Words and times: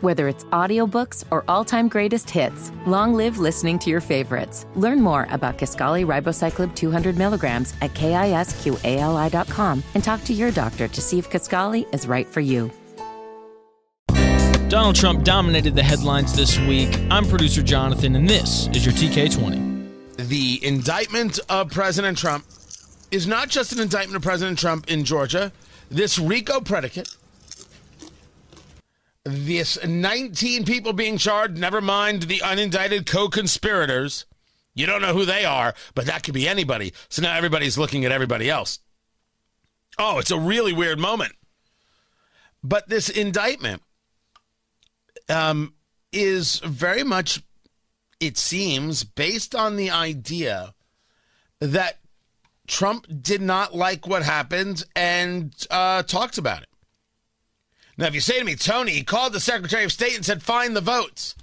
Whether 0.00 0.28
it's 0.28 0.44
audiobooks 0.44 1.24
or 1.32 1.44
all-time 1.48 1.88
greatest 1.88 2.30
hits, 2.30 2.70
long 2.86 3.14
live 3.14 3.38
listening 3.38 3.80
to 3.80 3.90
your 3.90 4.00
favorites. 4.00 4.64
Learn 4.76 5.00
more 5.00 5.26
about 5.30 5.58
Kisqali 5.58 6.06
Ribociclib 6.06 6.76
200 6.76 7.18
milligrams 7.18 7.74
at 7.82 7.94
kisqali.com 7.94 9.82
and 9.94 10.04
talk 10.04 10.22
to 10.22 10.32
your 10.32 10.52
doctor 10.52 10.86
to 10.86 11.00
see 11.00 11.18
if 11.18 11.28
Kisqali 11.28 11.92
is 11.92 12.06
right 12.06 12.28
for 12.28 12.38
you. 12.38 12.70
Donald 14.68 14.94
Trump 14.94 15.24
dominated 15.24 15.74
the 15.74 15.82
headlines 15.82 16.36
this 16.36 16.60
week. 16.60 16.96
I'm 17.10 17.26
producer 17.26 17.62
Jonathan, 17.62 18.14
and 18.14 18.28
this 18.28 18.68
is 18.68 18.86
your 18.86 18.94
TK20. 18.94 20.28
The 20.28 20.64
indictment 20.64 21.40
of 21.48 21.70
President 21.70 22.16
Trump 22.16 22.44
is 23.10 23.26
not 23.26 23.48
just 23.48 23.72
an 23.72 23.80
indictment 23.80 24.16
of 24.16 24.22
President 24.22 24.60
Trump 24.60 24.88
in 24.88 25.04
Georgia. 25.04 25.50
This 25.90 26.20
RICO 26.20 26.60
predicate 26.60 27.16
this 29.28 29.78
19 29.84 30.64
people 30.64 30.92
being 30.92 31.18
charged, 31.18 31.58
never 31.58 31.80
mind 31.80 32.22
the 32.22 32.38
unindicted 32.38 33.06
co 33.06 33.28
conspirators. 33.28 34.26
You 34.74 34.86
don't 34.86 35.02
know 35.02 35.12
who 35.12 35.24
they 35.24 35.44
are, 35.44 35.74
but 35.94 36.06
that 36.06 36.22
could 36.22 36.34
be 36.34 36.48
anybody. 36.48 36.92
So 37.08 37.22
now 37.22 37.36
everybody's 37.36 37.76
looking 37.76 38.04
at 38.04 38.12
everybody 38.12 38.48
else. 38.48 38.78
Oh, 39.98 40.18
it's 40.18 40.30
a 40.30 40.38
really 40.38 40.72
weird 40.72 40.98
moment. 40.98 41.32
But 42.62 42.88
this 42.88 43.08
indictment 43.08 43.82
um, 45.28 45.74
is 46.12 46.60
very 46.60 47.02
much, 47.02 47.42
it 48.20 48.38
seems, 48.38 49.04
based 49.04 49.54
on 49.54 49.76
the 49.76 49.90
idea 49.90 50.74
that 51.60 51.98
Trump 52.66 53.06
did 53.20 53.42
not 53.42 53.74
like 53.74 54.06
what 54.06 54.22
happened 54.22 54.84
and 54.94 55.54
uh, 55.70 56.02
talked 56.04 56.38
about 56.38 56.62
it. 56.62 56.68
Now, 57.98 58.06
if 58.06 58.14
you 58.14 58.20
say 58.20 58.38
to 58.38 58.44
me, 58.44 58.54
Tony, 58.54 58.92
he 58.92 59.02
called 59.02 59.32
the 59.32 59.40
Secretary 59.40 59.84
of 59.84 59.92
State 59.92 60.14
and 60.14 60.24
said, 60.24 60.42
find 60.42 60.74
the 60.74 60.80
votes. 60.80 61.34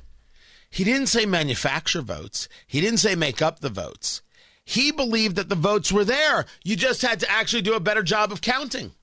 He 0.69 0.85
didn't 0.85 1.07
say 1.07 1.25
manufacture 1.25 2.01
votes. 2.01 2.47
He 2.65 2.79
didn't 2.79 2.99
say 2.99 3.13
make 3.13 3.41
up 3.41 3.59
the 3.59 3.69
votes. 3.69 4.21
He 4.63 4.91
believed 4.91 5.35
that 5.35 5.49
the 5.49 5.55
votes 5.55 5.91
were 5.91 6.05
there. 6.05 6.45
You 6.63 6.77
just 6.77 7.01
had 7.01 7.19
to 7.19 7.29
actually 7.29 7.61
do 7.61 7.75
a 7.75 7.79
better 7.79 8.01
job 8.01 8.31
of 8.31 8.41
counting. 8.41 8.93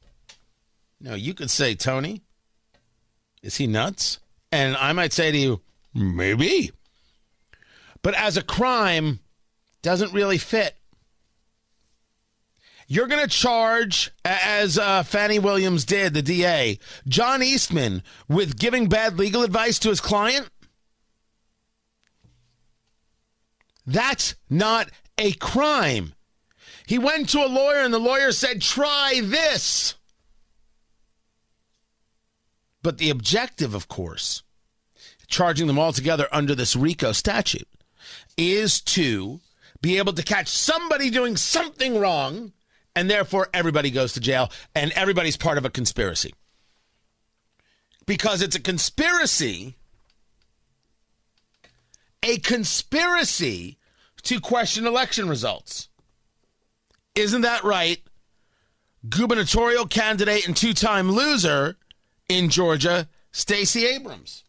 Now, 0.98 1.14
you 1.14 1.34
could 1.34 1.50
say, 1.50 1.74
Tony, 1.74 2.22
is 3.42 3.56
he 3.56 3.66
nuts? 3.66 4.18
And 4.50 4.76
I 4.76 4.92
might 4.92 5.12
say 5.12 5.30
to 5.30 5.38
you, 5.38 5.60
maybe. 5.94 6.72
But 8.00 8.14
as 8.14 8.36
a 8.36 8.42
crime, 8.42 9.20
doesn't 9.82 10.12
really 10.12 10.38
fit. 10.38 10.74
You're 12.92 13.06
going 13.06 13.22
to 13.22 13.26
charge, 13.26 14.10
as 14.22 14.76
uh, 14.76 15.02
Fani 15.02 15.38
Willis 15.38 15.86
did, 15.86 16.12
the 16.12 16.20
DA, 16.20 16.78
John 17.08 17.42
Eastman 17.42 18.02
with 18.28 18.58
giving 18.58 18.90
bad 18.90 19.18
legal 19.18 19.42
advice 19.42 19.78
to 19.78 19.88
his 19.88 19.98
client? 19.98 20.50
That's 23.86 24.34
not 24.50 24.90
a 25.16 25.32
crime. 25.32 26.12
He 26.86 26.98
went 26.98 27.30
to 27.30 27.42
a 27.42 27.48
lawyer 27.48 27.78
and 27.78 27.94
the 27.94 27.98
lawyer 27.98 28.30
said, 28.30 28.60
try 28.60 29.22
this. 29.24 29.94
But 32.82 32.98
the 32.98 33.08
objective, 33.08 33.74
of 33.74 33.88
course, 33.88 34.42
charging 35.28 35.66
them 35.66 35.78
all 35.78 35.94
together 35.94 36.28
under 36.30 36.54
this 36.54 36.76
RICO 36.76 37.12
statute, 37.12 37.68
is 38.36 38.82
to 38.82 39.40
be 39.80 39.96
able 39.96 40.12
to 40.12 40.22
catch 40.22 40.48
somebody 40.48 41.08
doing 41.08 41.38
something 41.38 41.98
wrong 41.98 42.52
and 42.94 43.10
therefore 43.10 43.48
everybody 43.54 43.90
goes 43.90 44.12
to 44.14 44.20
jail 44.20 44.50
and 44.74 44.92
everybody's 44.92 45.36
part 45.36 45.58
of 45.58 45.64
a 45.64 45.70
conspiracy. 45.70 46.34
Because 48.06 48.42
it's 48.42 48.56
a 48.56 48.60
conspiracy, 48.60 49.76
a 52.22 52.38
conspiracy 52.38 53.78
to 54.22 54.40
question 54.40 54.86
election 54.86 55.28
results. 55.28 55.88
Isn't 57.14 57.42
that 57.42 57.64
right? 57.64 58.00
Gubernatorial 59.08 59.86
candidate 59.86 60.46
and 60.46 60.56
two 60.56 60.74
time 60.74 61.10
loser 61.10 61.76
in 62.28 62.48
Georgia, 62.48 63.08
Stacey 63.32 63.86
Abrams. 63.86 64.44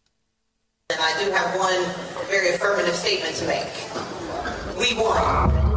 And 0.89 0.99
I 1.01 1.23
do 1.23 1.31
have 1.31 1.57
one 1.57 2.27
very 2.27 2.55
affirmative 2.55 2.95
statement 2.95 3.35
to 3.37 3.47
make. 3.47 4.77
We 4.77 4.95
won. 4.99 5.72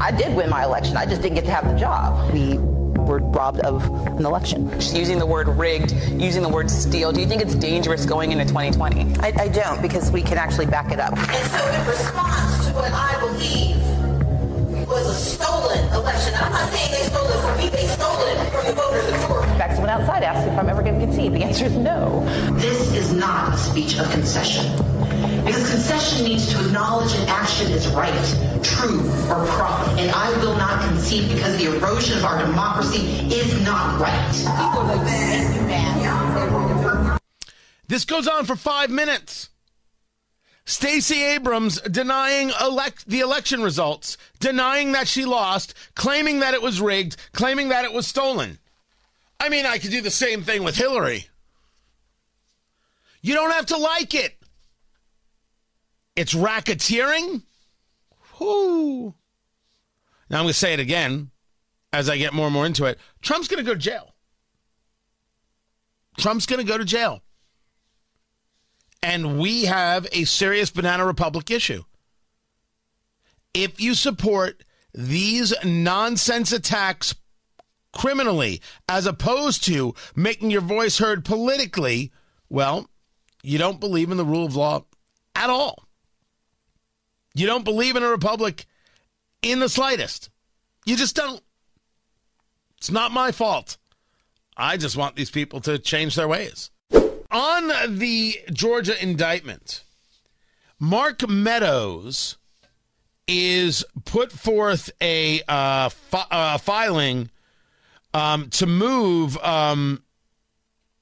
I 0.00 0.10
did 0.10 0.34
win 0.36 0.50
my 0.50 0.64
election. 0.64 0.96
I 0.96 1.06
just 1.06 1.22
didn't 1.22 1.36
get 1.36 1.44
to 1.46 1.50
have 1.50 1.66
the 1.66 1.78
job. 1.78 2.32
We 2.32 2.58
were 3.06 3.18
robbed 3.18 3.60
of 3.60 3.84
an 4.06 4.24
election. 4.24 4.70
Just 4.72 4.96
using 4.96 5.18
the 5.18 5.26
word 5.26 5.48
rigged, 5.48 5.92
using 6.20 6.42
the 6.42 6.48
word 6.48 6.70
steal. 6.70 7.12
Do 7.12 7.20
you 7.20 7.26
think 7.26 7.42
it's 7.42 7.54
dangerous 7.54 8.04
going 8.04 8.32
into 8.32 8.44
2020? 8.44 9.16
I, 9.20 9.32
I 9.38 9.48
don't, 9.48 9.80
because 9.80 10.10
we 10.10 10.22
can 10.22 10.38
actually 10.38 10.66
back 10.66 10.92
it 10.92 11.00
up. 11.00 11.16
And 11.16 11.50
so, 11.50 11.68
in 11.68 11.86
response 11.86 12.66
to 12.66 12.72
what 12.74 12.92
I 12.92 13.18
believe 13.20 13.95
was 14.86 15.06
a 15.06 15.14
stolen 15.14 15.84
election, 15.92 16.34
I'm 16.36 16.52
not 16.52 16.72
saying 16.72 16.92
they 16.92 17.08
stole 17.08 17.28
it 17.28 17.40
from 17.40 17.56
me, 17.58 17.68
they 17.68 17.86
stole 17.86 18.20
it 18.22 18.52
from 18.52 18.66
the 18.66 18.72
voters 18.72 19.08
of 19.08 19.28
Georgia. 19.28 19.52
In 19.52 19.58
fact, 19.58 19.74
someone 19.74 19.90
outside 19.90 20.22
asked 20.22 20.46
if 20.46 20.58
I'm 20.58 20.68
ever 20.68 20.82
going 20.82 20.98
to 21.00 21.06
concede. 21.06 21.32
The 21.32 21.42
answer 21.42 21.64
is 21.66 21.76
no. 21.76 22.24
This 22.52 22.92
is 22.94 23.12
not 23.12 23.54
a 23.54 23.56
speech 23.56 23.98
of 23.98 24.10
concession. 24.10 24.64
Because 25.44 25.70
concession 25.70 26.24
means 26.24 26.52
to 26.52 26.60
acknowledge 26.64 27.14
an 27.14 27.28
action 27.28 27.70
is 27.70 27.88
right, 27.88 28.12
true, 28.62 29.00
or 29.30 29.44
proper. 29.46 29.90
And 29.98 30.10
I 30.10 30.30
will 30.38 30.56
not 30.56 30.84
concede 30.88 31.34
because 31.34 31.56
the 31.58 31.76
erosion 31.76 32.18
of 32.18 32.24
our 32.24 32.44
democracy 32.44 33.02
is 33.32 33.60
not 33.64 34.00
right. 34.00 34.22
This 37.88 38.04
goes 38.04 38.26
on 38.26 38.44
for 38.44 38.56
five 38.56 38.90
minutes. 38.90 39.50
Stacey 40.66 41.22
Abrams 41.22 41.80
denying 41.82 42.50
elect 42.60 43.06
the 43.08 43.20
election 43.20 43.62
results, 43.62 44.18
denying 44.40 44.92
that 44.92 45.06
she 45.06 45.24
lost, 45.24 45.74
claiming 45.94 46.40
that 46.40 46.54
it 46.54 46.60
was 46.60 46.80
rigged, 46.80 47.16
claiming 47.32 47.68
that 47.68 47.84
it 47.84 47.92
was 47.92 48.06
stolen. 48.06 48.58
I 49.38 49.48
mean, 49.48 49.64
I 49.64 49.78
could 49.78 49.92
do 49.92 50.00
the 50.00 50.10
same 50.10 50.42
thing 50.42 50.64
with 50.64 50.76
Hillary. 50.76 51.28
You 53.22 53.34
don't 53.34 53.52
have 53.52 53.66
to 53.66 53.76
like 53.76 54.14
it. 54.14 54.36
It's 56.16 56.34
racketeering. 56.34 57.42
Whoo. 58.40 59.14
Now 60.28 60.38
I'm 60.38 60.44
going 60.44 60.48
to 60.48 60.58
say 60.58 60.72
it 60.72 60.80
again 60.80 61.30
as 61.92 62.10
I 62.10 62.16
get 62.16 62.34
more 62.34 62.46
and 62.46 62.54
more 62.54 62.66
into 62.66 62.86
it. 62.86 62.98
Trump's 63.22 63.46
going 63.46 63.64
to 63.64 63.68
go 63.68 63.74
to 63.74 63.80
jail. 63.80 64.14
Trump's 66.18 66.46
going 66.46 66.60
to 66.60 66.66
go 66.66 66.76
to 66.76 66.84
jail. 66.84 67.22
And 69.06 69.38
we 69.38 69.66
have 69.66 70.08
a 70.10 70.24
serious 70.24 70.72
banana 70.72 71.06
republic 71.06 71.48
issue. 71.48 71.84
If 73.54 73.80
you 73.80 73.94
support 73.94 74.64
these 74.92 75.54
nonsense 75.62 76.50
attacks 76.50 77.14
criminally 77.92 78.60
as 78.88 79.06
opposed 79.06 79.62
to 79.66 79.94
making 80.16 80.50
your 80.50 80.60
voice 80.60 80.98
heard 80.98 81.24
politically, 81.24 82.10
well, 82.48 82.90
you 83.44 83.58
don't 83.58 83.78
believe 83.78 84.10
in 84.10 84.16
the 84.16 84.24
rule 84.24 84.44
of 84.44 84.56
law 84.56 84.84
at 85.36 85.50
all. 85.50 85.86
You 87.32 87.46
don't 87.46 87.64
believe 87.64 87.94
in 87.94 88.02
a 88.02 88.08
republic 88.08 88.66
in 89.40 89.60
the 89.60 89.68
slightest. 89.68 90.30
You 90.84 90.96
just 90.96 91.14
don't. 91.14 91.40
It's 92.78 92.90
not 92.90 93.12
my 93.12 93.30
fault. 93.30 93.76
I 94.56 94.76
just 94.76 94.96
want 94.96 95.14
these 95.14 95.30
people 95.30 95.60
to 95.60 95.78
change 95.78 96.16
their 96.16 96.26
ways. 96.26 96.72
On 97.36 97.98
the 97.98 98.40
Georgia 98.50 98.94
indictment, 98.98 99.84
Mark 100.80 101.28
Meadows 101.28 102.38
is 103.28 103.84
put 104.06 104.32
forth 104.32 104.90
a 105.02 105.42
uh, 105.46 105.90
fi- 105.90 106.26
uh, 106.30 106.56
filing 106.56 107.28
um, 108.14 108.48
to 108.52 108.66
move 108.66 109.36
um, 109.44 110.02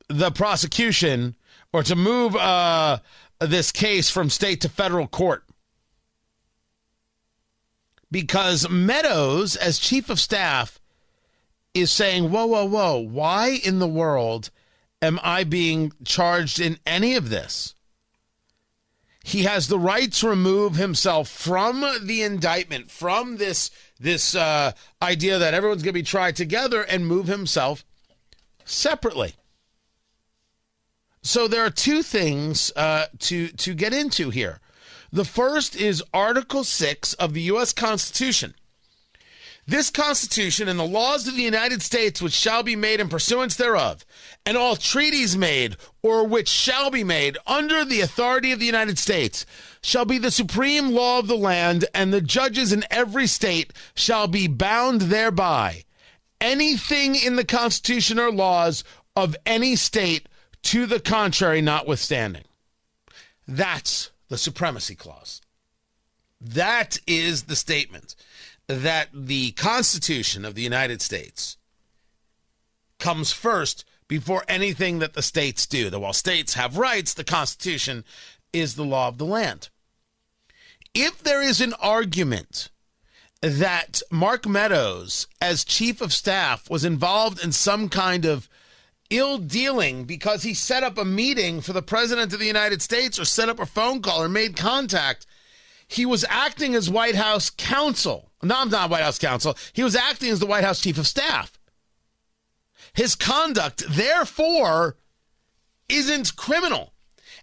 the 0.09 0.33
prosecution 0.33 1.37
or 1.73 1.85
to 1.85 1.95
move 1.95 2.35
uh, 2.35 2.99
this 3.39 3.71
case 3.71 4.11
from 4.11 4.29
state 4.29 4.61
to 4.63 4.69
federal 4.69 5.07
court. 5.07 5.45
Because 8.11 8.69
Meadows, 8.69 9.55
as 9.55 9.79
chief 9.79 10.11
of 10.11 10.19
staff, 10.19 10.81
is 11.75 11.93
saying, 11.93 12.33
whoa, 12.33 12.47
whoa, 12.47 12.65
whoa, 12.65 12.99
why 12.99 13.61
in 13.63 13.79
the 13.79 13.87
world 13.87 14.51
am 15.05 15.21
I 15.23 15.45
being 15.45 15.93
charged 16.05 16.59
in 16.59 16.79
any 16.87 17.15
of 17.15 17.29
this? 17.29 17.75
He 19.23 19.45
has 19.45 19.69
the 19.69 19.79
right 19.79 20.13
to 20.13 20.29
remove 20.29 20.77
himself 20.77 21.29
from 21.29 21.85
the 22.03 22.23
indictment, 22.23 22.91
from 22.91 23.37
this 23.37 23.71
this 23.99 24.35
uh, 24.35 24.73
idea 25.01 25.39
that 25.39 25.55
everyone's 25.55 25.83
going 25.83 25.95
to 25.95 26.01
be 26.01 26.03
tried 26.03 26.37
together, 26.37 26.83
and 26.83 27.07
move 27.07 27.27
himself 27.27 27.85
separately. 28.65 29.35
So 31.23 31.49
there 31.49 31.65
are 31.65 31.71
two 31.71 32.03
things 32.03 32.71
uh, 32.77 33.07
to 33.21 33.49
to 33.49 33.75
get 33.75 33.95
into 33.95 34.31
here. 34.31 34.61
The 35.11 35.25
first 35.25 35.77
is 35.77 36.03
Article 36.13 36.65
Six 36.65 37.15
of 37.15 37.33
the 37.33 37.43
U.S. 37.43 37.73
Constitution. 37.73 38.55
This 39.67 39.89
Constitution 39.91 40.69
and 40.69 40.79
the 40.79 40.85
laws 40.85 41.27
of 41.27 41.37
the 41.37 41.43
United 41.43 41.81
States 41.81 42.21
which 42.21 42.35
shall 42.35 42.63
be 42.63 42.77
made 42.77 43.01
in 43.01 43.09
pursuance 43.09 43.57
thereof, 43.57 44.05
and 44.45 44.59
all 44.59 44.77
treaties 44.77 45.39
made 45.39 45.77
or 46.03 46.27
which 46.27 46.49
shall 46.49 46.91
be 46.91 47.03
made 47.03 47.39
under 47.47 47.83
the 47.83 48.03
authority 48.03 48.53
of 48.53 48.59
the 48.59 48.67
United 48.67 48.99
States, 48.99 49.47
shall 49.81 50.05
be 50.05 50.19
the 50.19 50.31
supreme 50.31 50.93
law 50.93 51.19
of 51.19 51.29
the 51.29 51.37
land, 51.37 51.87
and 51.95 52.13
the 52.13 52.21
judges 52.21 52.73
in 52.73 52.85
every 52.91 53.27
state 53.27 53.73
shall 53.95 54.27
be 54.27 54.47
bound 54.47 55.03
thereby. 55.03 55.85
Anything 56.43 57.15
in 57.15 57.37
the 57.37 57.45
Constitution 57.45 58.19
or 58.19 58.31
laws 58.31 58.85
of 59.17 59.35
any 59.47 59.77
state 59.77 60.29
to 60.65 60.85
the 60.85 61.01
contrary 61.01 61.63
notwithstanding. 61.63 62.45
That's 63.49 64.11
the 64.29 64.37
supremacy 64.37 64.95
clause. 64.95 65.41
That 66.39 66.99
is 67.07 67.45
the 67.45 67.57
statement 67.57 68.15
that 68.67 69.09
the 69.13 69.53
Constitution 69.53 70.45
of 70.45 70.55
the 70.55 70.63
United 70.63 71.03
States 71.03 71.57
comes 72.99 73.33
first 73.33 73.85
before 74.09 74.45
anything 74.49 74.99
that 74.99 75.15
the 75.15 75.23
states 75.23 75.67
do. 75.67 75.91
That 75.91 76.01
while 76.01 76.13
states 76.13 76.55
have 76.55 76.79
rights, 76.79 77.15
the 77.15 77.25
Constitution 77.25 78.05
is 78.53 78.75
the 78.75 78.85
law 78.85 79.09
of 79.09 79.19
the 79.19 79.27
land. 79.27 79.69
If 80.95 81.23
there 81.23 81.43
is 81.43 81.61
an 81.61 81.75
argument 81.75 82.71
that 83.41 84.01
Mark 84.11 84.47
Meadows, 84.47 85.27
as 85.41 85.65
chief 85.65 86.01
of 86.01 86.13
staff, 86.13 86.71
was 86.71 86.85
involved 86.85 87.43
in 87.43 87.53
some 87.53 87.89
kind 87.89 88.25
of 88.25 88.49
ill 89.11 89.39
dealing 89.39 90.05
because 90.05 90.45
he 90.45 90.55
set 90.55 90.83
up 90.83 90.97
a 90.97 91.05
meeting 91.05 91.61
for 91.61 91.73
the 91.73 91.83
president 91.83 92.33
of 92.33 92.39
the 92.39 92.47
United 92.47 92.81
States 92.81 93.19
or 93.19 93.25
set 93.25 93.49
up 93.49 93.61
a 93.61 93.67
phone 93.67 94.01
call 94.01 94.23
or 94.23 94.29
made 94.29 94.57
contact, 94.57 95.27
he 95.87 96.07
was 96.07 96.25
acting 96.29 96.75
as 96.75 96.89
White 96.89 97.15
House 97.15 97.51
counsel. 97.51 98.31
No, 98.45 98.61
I'm 98.61 98.71
not 98.71 98.91
White 98.91 99.03
House 99.03 99.19
counsel. 99.19 99.57
He 99.73 99.83
was 99.83 99.97
acting 99.97 100.31
as 100.31 100.41
the 100.41 100.47
White 100.47 100.65
House 100.65 100.81
chief 100.81 100.99
of 100.99 101.07
staff. 101.07 101.59
His 102.93 103.15
conduct, 103.15 103.85
therefore, 103.89 104.97
isn't 105.89 106.37
criminal. 106.37 106.93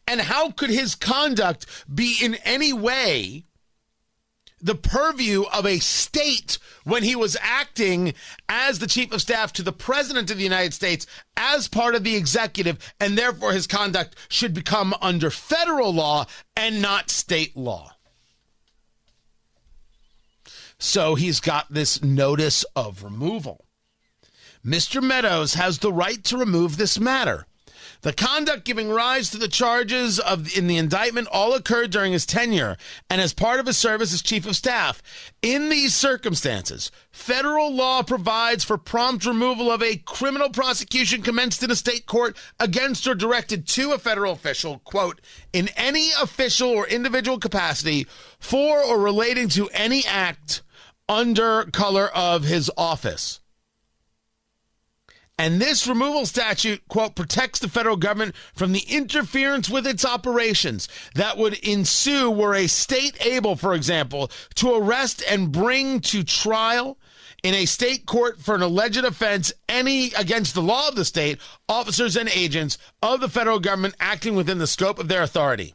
And 0.08 0.22
how 0.22 0.52
could 0.52 0.70
his 0.70 0.96
conduct 0.96 1.66
be 1.94 2.18
in 2.22 2.36
any 2.44 2.74
way 2.74 3.46
the 4.62 4.76
purview 4.76 5.44
of 5.52 5.66
a 5.66 5.80
state 5.80 6.58
when 6.84 7.04
he 7.04 7.16
was 7.16 7.36
acting 7.42 8.14
as 8.48 8.80
the 8.80 8.88
chief 8.88 9.12
of 9.12 9.22
staff 9.22 9.52
to 9.54 9.64
the 9.64 9.74
president 9.74 10.30
of 10.30 10.38
the 10.38 10.44
United 10.44 10.74
States 10.74 11.08
as 11.36 11.68
part 11.68 11.96
of 11.96 12.04
the 12.04 12.16
executive, 12.16 12.94
and 13.00 13.18
therefore 13.18 13.54
his 13.54 13.68
conduct 13.68 14.16
should 14.30 14.54
become 14.54 14.94
under 15.02 15.30
federal 15.30 15.94
law 15.94 16.26
and 16.56 16.82
not 16.82 17.10
state 17.10 17.58
law? 17.58 17.96
So 20.84 21.14
he's 21.14 21.40
got 21.40 21.72
this 21.72 22.02
notice 22.02 22.64
of 22.76 23.04
removal. 23.04 23.66
Mr. 24.66 25.02
Meadows 25.02 25.54
has 25.54 25.78
the 25.78 25.94
right 25.94 26.24
to 26.24 26.38
remove 26.38 26.76
this 26.76 27.00
matter. 27.00 27.46
The 28.02 28.14
conduct 28.14 28.66
giving 28.66 28.90
rise 28.90 29.30
to 29.30 29.38
the 29.38 29.48
charges 29.48 30.20
of 30.20 30.58
in 30.58 30.66
the 30.66 30.78
indictment 30.78 31.28
all 31.32 31.54
occurred 31.54 31.92
during 31.92 32.14
his 32.14 32.26
tenure 32.26 32.78
and 33.12 33.22
as 33.22 33.32
part 33.32 33.60
of 33.60 33.68
his 33.68 33.78
service 33.78 34.12
as 34.12 34.24
chief 34.24 34.48
of 34.48 34.56
staff. 34.56 35.04
In 35.44 35.70
these 35.70 35.94
circumstances, 35.94 36.90
federal 37.12 37.72
law 37.72 38.02
provides 38.02 38.64
for 38.64 38.80
prompt 38.80 39.24
removal 39.28 39.72
of 39.72 39.84
a 39.84 39.98
criminal 39.98 40.50
prosecution 40.50 41.22
commenced 41.22 41.62
in 41.62 41.70
a 41.70 41.76
state 41.76 42.08
court 42.08 42.36
against 42.60 43.06
or 43.06 43.14
directed 43.14 43.68
to 43.68 43.92
a 43.92 44.00
federal 44.00 44.34
official, 44.34 44.80
quote, 44.80 45.22
in 45.54 45.68
any 45.76 46.10
official 46.20 46.70
or 46.70 46.88
individual 46.88 47.38
capacity 47.38 48.08
for 48.40 48.82
or 48.82 48.98
relating 49.00 49.48
to 49.50 49.70
any 49.76 50.04
act 50.08 50.64
under 51.12 51.66
color 51.66 52.08
of 52.08 52.46
his 52.46 52.72
office. 52.78 53.42
And 55.38 55.60
this 55.60 55.88
removal 55.88 56.26
statute, 56.26 56.88
quote, 56.88 57.16
protects 57.16 57.60
the 57.60 57.68
federal 57.68 57.98
government 57.98 58.36
from 58.54 58.72
the 58.72 58.86
interference 58.88 59.70
with 59.70 59.86
its 59.86 60.06
operations 60.06 60.88
that 61.16 61.38
would 61.38 61.56
ensue 61.56 62.30
were 62.30 62.56
a 62.56 62.68
state 62.68 63.26
able, 63.26 63.56
for 63.56 63.74
example, 63.74 64.32
to 64.56 64.74
arrest 64.74 65.24
and 65.30 65.52
bring 65.52 66.00
to 66.02 66.24
trial 66.24 66.98
in 67.44 67.56
a 67.56 67.66
state 67.66 68.06
court 68.06 68.40
for 68.40 68.56
an 68.56 68.62
alleged 68.62 69.04
offense 69.04 69.52
any 69.68 70.14
against 70.14 70.54
the 70.54 70.62
law 70.62 70.88
of 70.88 70.96
the 70.96 71.04
state 71.04 71.40
officers 71.68 72.16
and 72.16 72.30
agents 72.30 72.78
of 73.02 73.20
the 73.20 73.30
federal 73.30 73.60
government 73.60 73.96
acting 74.00 74.36
within 74.36 74.60
the 74.60 74.68
scope 74.68 75.00
of 75.00 75.08
their 75.08 75.24
authority. 75.24 75.74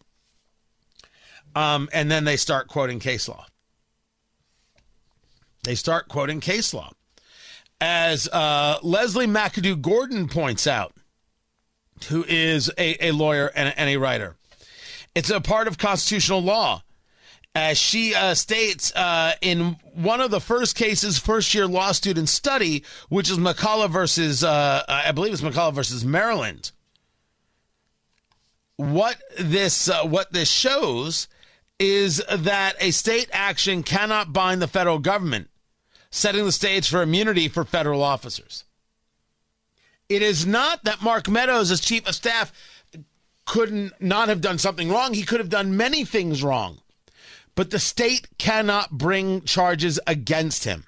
Um, 1.57 1.89
and 1.93 2.11
then 2.11 2.25
they 2.25 2.37
start 2.37 2.69
quoting 2.69 3.01
case 3.01 3.29
law. 3.29 3.47
They 5.67 5.75
start 5.75 6.07
quoting 6.07 6.39
case 6.39 6.73
law 6.73 6.93
as 7.81 8.29
uh, 8.29 8.79
Leslie 8.85 9.27
McAdoo 9.27 9.83
Gordon 9.83 10.29
points 10.29 10.65
out, 10.65 10.95
who 12.09 12.25
is 12.29 12.71
a, 12.79 13.09
a 13.09 13.11
lawyer 13.11 13.51
and 13.53 13.71
a, 13.71 13.81
and 13.81 13.91
a, 13.91 13.97
writer. 13.97 14.37
It's 15.17 15.29
a 15.29 15.41
part 15.41 15.67
of 15.67 15.77
constitutional 15.77 16.41
law. 16.41 16.85
As 17.53 17.79
she 17.79 18.15
uh, 18.15 18.35
states 18.35 18.95
uh, 18.95 19.33
in 19.41 19.77
one 19.93 20.21
of 20.21 20.31
the 20.31 20.41
first 20.41 20.77
cases, 20.77 21.19
first 21.19 21.53
year 21.53 21.67
law 21.67 21.91
students 21.91 22.31
study, 22.31 22.85
which 23.09 23.29
is 23.29 23.39
McCulloch 23.39 23.91
versus, 23.91 24.45
uh, 24.45 24.85
I 24.87 25.11
believe 25.11 25.33
it's 25.33 25.43
McCulloch 25.43 25.75
versus 25.75 26.05
Maryland. 26.05 26.71
What 28.77 29.17
this 29.37 29.89
uh, 29.89 30.05
what 30.05 30.33
this 30.33 30.49
shows 30.51 31.27
is 31.81 32.23
that 32.31 32.77
a 32.79 32.93
state 32.93 33.31
action 33.33 33.83
cannot 33.83 34.33
bind 34.33 34.63
the 34.63 34.69
federal 34.69 35.01
government 35.01 35.49
setting 36.17 36.47
the 36.47 36.53
stage 36.53 36.89
for 36.89 37.03
immunity 37.03 37.47
for 37.47 37.63
federal 37.63 38.03
officers. 38.03 38.65
It 40.09 40.23
is 40.23 40.47
not 40.47 40.85
that 40.85 41.03
Mark 41.03 41.29
Meadows, 41.29 41.71
as 41.71 41.81
chief 41.81 42.09
of 42.09 42.15
staff, 42.15 42.53
could 43.45 43.93
not 44.01 44.29
have 44.29 44.41
done 44.41 44.59
something 44.59 44.91
wrong. 44.91 45.13
He 45.13 45.25
could 45.25 45.41
have 45.41 45.51
done 45.51 45.77
many 45.77 46.05
things 46.05 46.43
wrong. 46.43 46.79
But 47.55 47.71
the 47.71 47.79
state 47.79 48.29
cannot 48.39 48.93
bring 48.93 49.43
charges 49.43 50.01
against 50.07 50.65
him. 50.65 50.87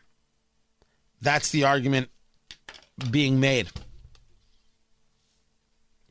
That's 1.21 1.51
the 1.51 1.65
argument 1.65 2.09
being 3.11 3.39
made. 3.39 3.69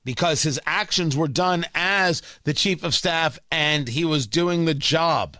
Because 0.03 0.43
his 0.43 0.59
actions 0.65 1.17
were 1.17 1.27
done 1.27 1.65
as 1.73 2.21
the 2.43 2.53
chief 2.53 2.83
of 2.83 2.93
staff 2.93 3.39
and 3.51 3.87
he 3.87 4.05
was 4.05 4.27
doing 4.27 4.65
the 4.65 4.73
job. 4.73 5.37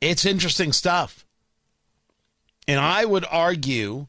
It's 0.00 0.24
interesting 0.24 0.72
stuff. 0.72 1.24
And 2.68 2.80
I 2.80 3.04
would 3.04 3.24
argue 3.30 4.08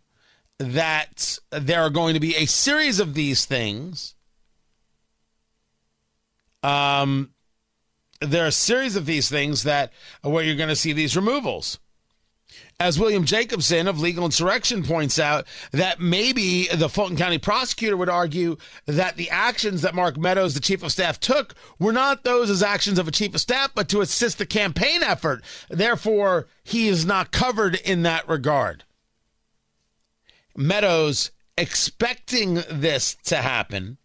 that 0.60 1.38
there 1.52 1.82
are 1.82 1.90
going 1.90 2.16
to 2.16 2.20
be 2.20 2.36
a 2.36 2.46
series 2.46 3.00
of 3.00 3.14
these 3.14 3.46
things. 3.46 4.16
Um, 6.64 7.32
there 8.20 8.44
are 8.44 8.48
a 8.48 8.52
series 8.52 8.96
of 8.96 9.06
these 9.06 9.30
things 9.30 9.64
that 9.64 9.94
where 10.22 10.44
you're 10.44 10.56
going 10.56 10.70
to 10.70 10.76
see 10.76 10.94
these 10.94 11.16
removals 11.16 11.80
as 12.80 13.00
William 13.00 13.26
Jacobson 13.26 13.88
of 13.88 14.00
Legal 14.00 14.26
Insurrection 14.26 14.84
points 14.84 15.18
out, 15.18 15.48
that 15.72 16.00
maybe 16.00 16.68
the 16.68 16.90
Fulton 16.90 17.18
County 17.18 17.40
prosecutor 17.40 17.98
would 17.98 18.10
argue 18.10 18.58
that 18.86 19.18
the 19.18 19.30
actions 19.32 19.82
that 19.82 19.96
Mark 19.96 20.16
Meadows, 20.18 20.54
the 20.54 20.60
chief 20.60 20.84
of 20.84 20.92
staff, 20.92 21.20
took 21.20 21.56
were 21.80 21.94
not 21.94 22.24
those 22.24 22.50
as 22.52 22.62
actions 22.62 23.00
of 23.00 23.08
a 23.08 23.12
chief 23.12 23.34
of 23.34 23.42
staff, 23.42 23.72
but 23.74 23.90
to 23.90 24.02
assist 24.02 24.38
the 24.38 24.46
campaign 24.46 25.02
effort. 25.02 25.44
Therefore, 25.70 26.48
he 26.64 26.88
is 26.88 27.06
not 27.06 27.32
covered 27.32 27.76
in 27.76 28.04
that 28.04 28.28
regard. 28.30 28.84
Meadows, 30.56 31.32
expecting 31.58 32.64
this 32.70 33.16
to 33.26 33.38
happen, 33.38 33.98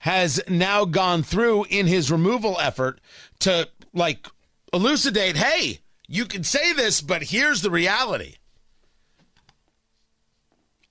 has 0.00 0.40
now 0.48 0.84
gone 0.84 1.22
through 1.22 1.64
in 1.70 1.86
his 1.86 2.10
removal 2.10 2.58
effort 2.60 3.00
to 3.40 3.68
like 3.94 4.28
elucidate 4.72 5.36
hey, 5.36 5.80
you 6.08 6.24
can 6.26 6.44
say 6.44 6.72
this, 6.72 7.00
but 7.00 7.22
here's 7.24 7.62
the 7.62 7.70
reality. 7.70 8.36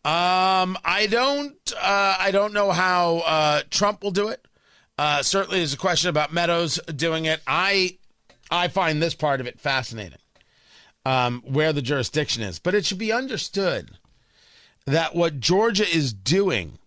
Um, 0.03 0.77
I 0.85 1.07
don't, 1.09 1.73
uh, 1.75 2.15
I 2.19 2.31
don't 2.31 2.53
know 2.53 2.71
how 2.71 3.17
uh, 3.25 3.61
Trump 3.69 4.03
will 4.03 4.11
do 4.11 4.27
it. 4.29 4.45
Uh, 4.97 5.23
certainly, 5.23 5.59
there's 5.59 5.73
a 5.73 5.77
question 5.77 6.09
about 6.09 6.31
Meadows 6.31 6.79
doing 6.95 7.25
it. 7.25 7.41
I, 7.47 7.97
I 8.51 8.67
find 8.67 9.01
this 9.01 9.15
part 9.15 9.41
of 9.41 9.47
it 9.47 9.59
fascinating. 9.59 10.19
um, 11.05 11.43
where 11.45 11.71
the 11.73 11.81
jurisdiction 11.81 12.43
is. 12.43 12.59
But 12.59 12.75
it 12.75 12.85
should 12.85 12.97
be 12.97 13.11
understood 13.11 13.91
that 14.85 15.15
what 15.15 15.39
Georgia 15.39 15.85
is 15.87 16.13
doing 16.13 16.79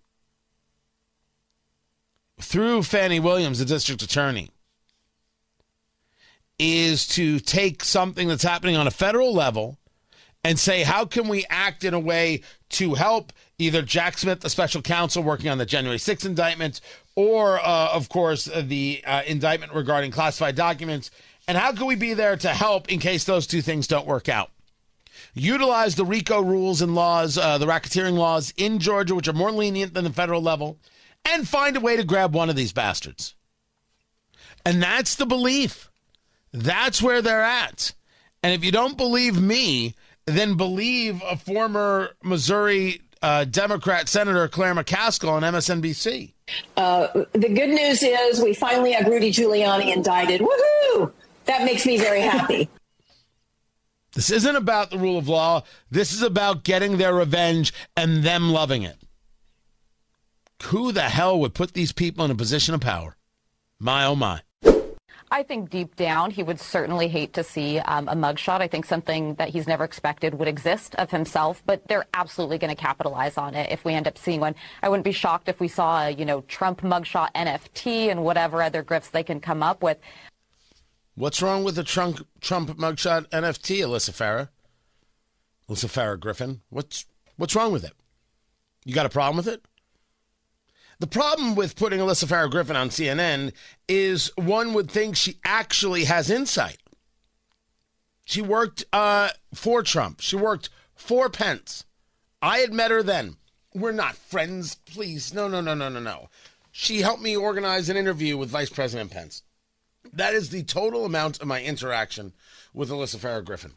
through 2.40 2.82
Fani 2.82 3.20
Willis, 3.20 3.58
the 3.58 3.64
district 3.64 4.02
attorney, 4.02 4.50
is 6.58 7.06
to 7.08 7.38
take 7.40 7.84
something 7.84 8.28
that's 8.28 8.42
happening 8.42 8.76
on 8.76 8.86
a 8.86 8.90
federal 8.90 9.32
level 9.32 9.78
and 10.44 10.58
say, 10.58 10.82
how 10.82 11.04
can 11.04 11.28
we 11.28 11.44
act 11.50 11.84
in 11.84 11.94
a 11.94 12.00
way 12.00 12.42
to 12.70 12.94
help 12.94 13.32
either 13.58 13.82
Jack 13.82 14.18
Smith, 14.18 14.40
the 14.40 14.50
special 14.50 14.82
counsel 14.82 15.22
working 15.22 15.48
on 15.50 15.58
the 15.58 15.66
January 15.66 15.98
6th 15.98 16.24
indictment, 16.24 16.80
or, 17.16 17.58
uh, 17.58 17.90
of 17.92 18.08
course, 18.08 18.44
the 18.44 19.02
uh, 19.04 19.22
indictment 19.26 19.72
regarding 19.72 20.10
classified 20.10 20.54
documents? 20.54 21.10
And 21.46 21.56
how 21.56 21.72
can 21.72 21.86
we 21.86 21.96
be 21.96 22.14
there 22.14 22.36
to 22.36 22.48
help 22.48 22.88
in 22.88 23.00
case 23.00 23.24
those 23.24 23.46
two 23.46 23.62
things 23.62 23.86
don't 23.86 24.06
work 24.06 24.28
out? 24.28 24.50
Utilize 25.34 25.94
the 25.94 26.04
RICO 26.04 26.40
rules 26.40 26.82
and 26.82 26.94
laws, 26.94 27.38
uh, 27.38 27.58
the 27.58 27.66
racketeering 27.66 28.14
laws 28.16 28.52
in 28.56 28.78
Georgia, 28.78 29.14
which 29.14 29.28
are 29.28 29.32
more 29.32 29.50
lenient 29.52 29.94
than 29.94 30.04
the 30.04 30.12
federal 30.12 30.42
level, 30.42 30.78
and 31.24 31.48
find 31.48 31.76
a 31.76 31.80
way 31.80 31.96
to 31.96 32.04
grab 32.04 32.34
one 32.34 32.50
of 32.50 32.56
these 32.56 32.72
bastards. 32.72 33.34
And 34.64 34.82
that's 34.82 35.14
the 35.14 35.26
belief. 35.26 35.87
That's 36.52 37.02
where 37.02 37.22
they're 37.22 37.42
at. 37.42 37.92
And 38.42 38.52
if 38.52 38.64
you 38.64 38.72
don't 38.72 38.96
believe 38.96 39.40
me, 39.40 39.94
then 40.26 40.56
believe 40.56 41.22
a 41.28 41.36
former 41.36 42.10
Missouri 42.22 43.02
uh, 43.22 43.44
Democrat 43.44 44.08
Senator 44.08 44.48
Claire 44.48 44.74
McCaskill 44.74 45.30
on 45.30 45.42
MSNBC. 45.42 46.34
Uh, 46.76 47.08
the 47.32 47.48
good 47.48 47.70
news 47.70 48.02
is 48.02 48.42
we 48.42 48.54
finally 48.54 48.92
have 48.92 49.06
Rudy 49.06 49.30
Giuliani 49.30 49.94
indicted. 49.94 50.40
Woohoo! 50.40 51.12
That 51.46 51.64
makes 51.64 51.84
me 51.84 51.98
very 51.98 52.20
happy. 52.20 52.68
this 54.14 54.30
isn't 54.30 54.56
about 54.56 54.90
the 54.90 54.98
rule 54.98 55.18
of 55.18 55.28
law. 55.28 55.62
This 55.90 56.12
is 56.12 56.22
about 56.22 56.64
getting 56.64 56.98
their 56.98 57.14
revenge 57.14 57.72
and 57.96 58.22
them 58.22 58.50
loving 58.50 58.82
it. 58.82 58.96
Who 60.64 60.92
the 60.92 61.02
hell 61.02 61.38
would 61.40 61.54
put 61.54 61.72
these 61.72 61.92
people 61.92 62.24
in 62.24 62.30
a 62.30 62.34
position 62.34 62.74
of 62.74 62.80
power? 62.80 63.16
My 63.78 64.04
oh 64.06 64.16
my. 64.16 64.42
I 65.30 65.42
think 65.42 65.70
deep 65.70 65.96
down 65.96 66.30
he 66.30 66.42
would 66.42 66.58
certainly 66.58 67.08
hate 67.08 67.34
to 67.34 67.44
see 67.44 67.78
um, 67.80 68.08
a 68.08 68.14
mugshot. 68.14 68.60
I 68.60 68.68
think 68.68 68.86
something 68.86 69.34
that 69.34 69.50
he's 69.50 69.66
never 69.66 69.84
expected 69.84 70.34
would 70.34 70.48
exist 70.48 70.94
of 70.94 71.10
himself, 71.10 71.62
but 71.66 71.86
they're 71.86 72.06
absolutely 72.14 72.58
going 72.58 72.74
to 72.74 72.80
capitalize 72.80 73.36
on 73.36 73.54
it 73.54 73.70
if 73.70 73.84
we 73.84 73.92
end 73.92 74.08
up 74.08 74.16
seeing 74.16 74.40
one. 74.40 74.54
I 74.82 74.88
wouldn't 74.88 75.04
be 75.04 75.12
shocked 75.12 75.48
if 75.48 75.60
we 75.60 75.68
saw 75.68 76.06
a, 76.06 76.10
you 76.10 76.24
know, 76.24 76.42
Trump 76.42 76.80
mugshot 76.80 77.32
NFT 77.34 78.10
and 78.10 78.24
whatever 78.24 78.62
other 78.62 78.82
grifts 78.82 79.10
they 79.10 79.22
can 79.22 79.40
come 79.40 79.62
up 79.62 79.82
with. 79.82 79.98
What's 81.14 81.42
wrong 81.42 81.64
with 81.64 81.74
the 81.74 81.84
Trump 81.84 82.26
Trump 82.40 82.70
mugshot 82.78 83.28
NFT, 83.30 83.78
Alyssa 83.80 84.12
Farah? 84.12 84.48
Alyssa 85.68 85.86
Farah 85.86 86.18
Griffin. 86.18 86.62
What's 86.70 87.06
what's 87.36 87.54
wrong 87.54 87.72
with 87.72 87.84
it? 87.84 87.92
You 88.84 88.94
got 88.94 89.06
a 89.06 89.10
problem 89.10 89.36
with 89.36 89.48
it? 89.48 89.64
The 91.00 91.06
problem 91.06 91.54
with 91.54 91.76
putting 91.76 92.00
Alyssa 92.00 92.26
Farah 92.26 92.50
Griffin 92.50 92.74
on 92.74 92.88
CNN 92.88 93.52
is 93.86 94.32
one 94.36 94.74
would 94.74 94.90
think 94.90 95.16
she 95.16 95.38
actually 95.44 96.04
has 96.04 96.28
insight. 96.28 96.78
She 98.24 98.42
worked 98.42 98.84
uh, 98.92 99.30
for 99.54 99.82
Trump. 99.82 100.20
She 100.20 100.34
worked 100.34 100.70
for 100.96 101.28
Pence. 101.28 101.84
I 102.42 102.58
had 102.58 102.72
met 102.72 102.90
her 102.90 103.02
then. 103.02 103.36
We're 103.74 103.92
not 103.92 104.16
friends, 104.16 104.74
please. 104.74 105.32
No, 105.32 105.46
no, 105.46 105.60
no, 105.60 105.74
no, 105.74 105.88
no, 105.88 106.00
no. 106.00 106.30
She 106.72 107.00
helped 107.00 107.22
me 107.22 107.36
organize 107.36 107.88
an 107.88 107.96
interview 107.96 108.36
with 108.36 108.50
Vice 108.50 108.70
President 108.70 109.10
Pence. 109.10 109.42
That 110.12 110.34
is 110.34 110.50
the 110.50 110.64
total 110.64 111.04
amount 111.04 111.40
of 111.40 111.46
my 111.46 111.62
interaction 111.62 112.32
with 112.74 112.90
Alyssa 112.90 113.16
Farah 113.16 113.44
Griffin. 113.44 113.72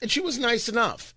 And 0.00 0.10
she 0.10 0.20
was 0.20 0.38
nice 0.38 0.68
enough. 0.68 1.14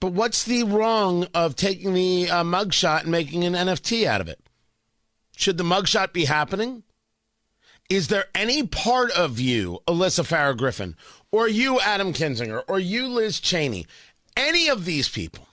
But 0.00 0.12
what's 0.12 0.44
the 0.44 0.62
wrong 0.64 1.26
of 1.34 1.56
taking 1.56 1.92
the 1.92 2.30
uh, 2.30 2.42
mugshot 2.42 3.02
and 3.02 3.10
making 3.10 3.44
an 3.44 3.52
NFT 3.52 4.06
out 4.06 4.22
of 4.22 4.28
it? 4.28 4.40
Should 5.36 5.58
the 5.58 5.64
mugshot 5.64 6.12
be 6.12 6.24
happening? 6.24 6.82
Is 7.90 8.08
there 8.08 8.26
any 8.34 8.66
part 8.66 9.10
of 9.10 9.38
you, 9.38 9.80
Alyssa 9.86 10.24
Farah 10.24 10.56
Griffin, 10.56 10.96
or 11.30 11.48
you, 11.48 11.80
Adam 11.80 12.12
Kinzinger, 12.12 12.62
or 12.66 12.78
you, 12.78 13.08
Liz 13.08 13.40
Cheney, 13.40 13.86
any 14.36 14.68
of 14.68 14.84
these 14.84 15.08
people 15.08 15.48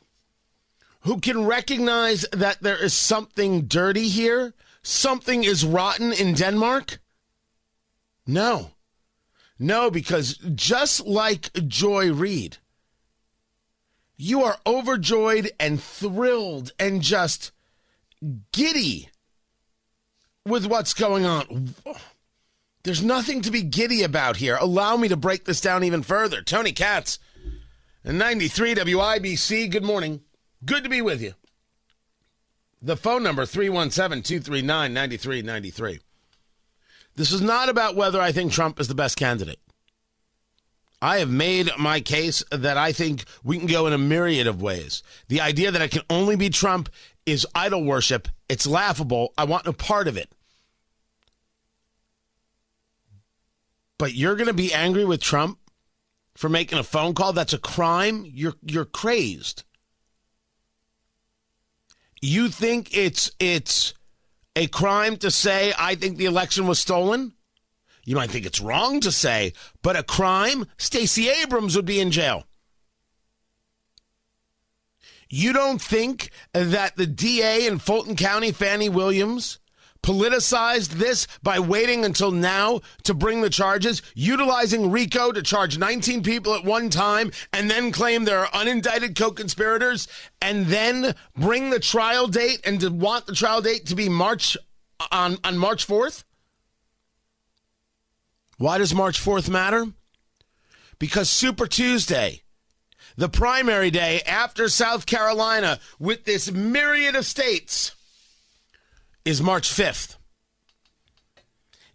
who 1.02 1.20
can 1.20 1.46
recognize 1.46 2.26
that 2.32 2.62
there 2.62 2.82
is 2.82 2.94
something 2.94 3.64
dirty 3.64 4.08
here, 4.08 4.54
something 4.82 5.44
is 5.44 5.66
rotten 5.66 6.14
in 6.14 6.34
Denmark? 6.36 7.00
No. 8.26 8.72
No, 9.60 9.90
because 9.90 10.36
just 10.38 11.06
like 11.08 11.52
Joy 11.68 12.14
Reid, 12.14 12.58
you 14.18 14.44
are 14.44 14.58
overjoyed 14.66 15.52
and 15.60 15.82
thrilled 15.82 16.72
and 16.80 17.02
just 17.02 17.52
giddy 18.52 19.10
with 20.46 20.66
what's 20.66 20.94
going 20.94 21.26
on. 21.26 21.76
There's 22.84 23.04
nothing 23.04 23.42
to 23.42 23.52
be 23.52 23.62
giddy 23.62 24.04
about 24.04 24.38
here. 24.38 24.58
Allow 24.60 24.98
me 24.98 25.08
to 25.10 25.18
break 25.18 25.46
this 25.46 25.62
down 25.62 25.84
even 25.84 26.04
further. 26.04 26.42
Tony 26.42 26.72
Katz, 26.72 27.20
93 28.04 28.76
WIBC. 28.76 29.70
Good 29.70 29.84
morning. 29.84 30.22
Good 30.66 30.84
to 30.84 30.90
be 30.90 31.02
with 31.02 31.22
you. 31.22 31.34
The 32.82 32.98
phone 32.98 33.24
number 33.24 33.46
317 33.46 34.24
239 34.24 34.94
9393. 34.94 36.00
This 37.16 37.32
is 37.32 37.42
not 37.42 37.70
about 37.70 37.96
whether 37.96 38.22
I 38.22 38.32
think 38.32 38.52
Trump 38.52 38.80
is 38.80 38.88
the 38.88 38.96
best 38.96 39.18
candidate. 39.18 39.60
I 41.02 41.20
have 41.20 41.30
made 41.30 41.70
my 41.78 42.00
case 42.00 42.44
that 42.52 42.78
I 42.78 42.92
think 42.92 43.26
we 43.44 43.58
can 43.58 43.68
go 43.68 43.86
in 43.86 43.94
a 43.94 43.98
myriad 43.98 44.48
of 44.48 44.62
ways. 44.62 45.04
The 45.28 45.42
idea 45.42 45.72
that 45.72 45.82
it 45.82 45.92
can 45.92 46.02
only 46.10 46.36
be 46.36 46.50
Trump 46.50 46.90
is 47.26 47.46
idol 47.54 47.84
worship. 47.84 48.28
It's 48.50 48.66
laughable. 48.66 49.34
I 49.38 49.44
want 49.44 49.66
no 49.66 49.74
part 49.74 50.08
of 50.08 50.18
it. 50.18 50.32
But 54.00 54.14
you're 54.14 54.36
going 54.36 54.48
to 54.48 54.54
be 54.54 54.74
angry 54.74 55.06
with 55.06 55.22
Trump 55.22 55.60
for 56.36 56.50
making 56.50 56.80
a 56.80 56.84
phone 56.84 57.14
call? 57.14 57.34
That's 57.34 57.54
a 57.54 57.58
crime? 57.58 58.24
You're 58.26 58.54
you're 58.62 58.86
crazed. 58.86 59.64
You 62.22 62.50
think 62.50 62.96
it's 62.96 63.32
it's 63.40 63.94
a 64.56 64.68
crime 64.68 65.18
to 65.18 65.30
say 65.30 65.74
I 65.78 65.96
think 65.96 66.18
the 66.18 66.26
election 66.26 66.68
was 66.68 66.80
stolen? 66.80 67.34
You 68.08 68.16
might 68.16 68.32
think 68.32 68.46
it's 68.46 68.62
wrong 68.62 69.02
to 69.02 69.12
say, 69.12 69.52
but 69.82 69.98
a 69.98 70.02
crime? 70.02 70.66
Stacey 70.78 71.28
Abrams 71.28 71.76
would 71.76 71.86
be 71.86 72.00
in 72.00 72.10
jail. 72.10 72.46
You 75.30 75.52
don't 75.52 75.82
think 75.82 76.32
that 76.54 76.96
the 76.96 77.06
DA 77.06 77.68
in 77.68 77.80
Fulton 77.80 78.16
County, 78.16 78.54
Fani 78.54 78.88
Willis, 78.88 79.60
politicized 80.02 80.92
this 80.92 81.28
by 81.44 81.60
waiting 81.60 82.06
until 82.06 82.32
now 82.32 82.80
to 83.04 83.14
bring 83.14 83.42
the 83.42 83.50
charges, 83.50 84.02
utilizing 84.16 84.90
RICO 84.90 85.34
to 85.34 85.42
charge 85.42 85.78
19 85.78 86.24
people 86.24 86.56
at 86.56 86.64
one 86.64 86.90
time, 86.90 87.30
and 87.52 87.70
then 87.70 87.92
claim 87.92 88.24
there 88.24 88.40
are 88.40 88.52
unindicted 88.52 89.18
co 89.18 89.32
conspirators, 89.32 90.08
and 90.42 90.68
then 90.68 91.14
bring 91.36 91.72
the 91.72 91.80
trial 91.82 92.30
date 92.30 92.62
and 92.64 92.80
to 92.80 92.90
want 92.90 93.26
the 93.26 93.36
trial 93.36 93.60
date 93.60 93.86
to 93.88 93.96
be 93.96 94.08
March 94.08 94.56
on, 95.12 95.38
on 95.44 95.58
March 95.58 95.86
4th? 95.86 96.24
Why 98.58 98.78
does 98.78 98.94
March 98.94 99.24
4th 99.24 99.50
matter? 99.50 99.86
Because 101.00 101.30
Super 101.30 101.68
Tuesday, 101.68 102.42
the 103.16 103.30
primary 103.30 103.92
day 103.92 104.22
after 104.22 104.68
South 104.68 105.06
Carolina 105.06 105.80
with 106.00 106.26
this 106.26 106.52
myriad 106.52 107.16
of 107.16 107.26
states, 107.26 107.94
is 109.24 109.42
March 109.42 109.70
5th. 109.70 110.16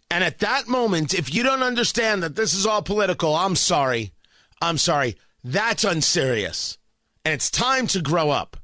And 0.09 0.23
at 0.23 0.39
that 0.39 0.67
moment, 0.67 1.13
if 1.13 1.33
you 1.33 1.41
don't 1.41 1.63
understand 1.63 2.21
that 2.21 2.35
this 2.35 2.53
is 2.53 2.65
all 2.65 2.83
political, 2.83 3.35
I'm 3.35 3.55
sorry. 3.55 4.13
I'm 4.61 4.77
sorry. 4.77 5.17
That's 5.43 5.83
unserious. 5.83 6.77
And 7.25 7.33
it's 7.33 7.49
time 7.49 7.87
to 7.87 8.01
grow 8.01 8.29
up. 8.29 8.57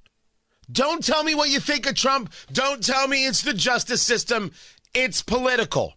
Don't 0.72 1.04
tell 1.04 1.24
me 1.24 1.34
what 1.34 1.50
you 1.50 1.60
think 1.60 1.88
of 1.88 1.96
Trump. 1.96 2.32
Don't 2.54 2.84
tell 2.84 3.08
me 3.08 3.26
it's 3.26 3.42
the 3.42 3.54
justice 3.54 4.04
system. 4.04 4.52
It's 4.94 5.24
political. 5.24 5.96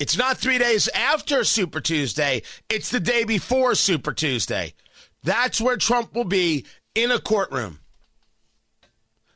It's 0.00 0.16
not 0.16 0.38
three 0.38 0.58
days 0.58 0.88
after 0.88 1.44
Super 1.44 1.80
Tuesday, 1.80 2.42
it's 2.68 2.90
the 2.90 3.00
day 3.00 3.24
before 3.24 3.74
Super 3.74 4.12
Tuesday. 4.12 4.74
That's 5.22 5.60
where 5.60 5.76
Trump 5.76 6.14
will 6.14 6.24
be 6.24 6.66
in 6.94 7.10
a 7.10 7.20
courtroom. 7.20 7.78